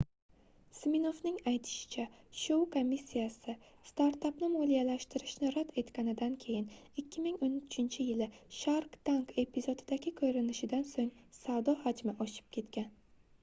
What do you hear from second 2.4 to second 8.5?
shou komissiyasi startapni moliyalashtirishni rad etganidan keyin 2013-yili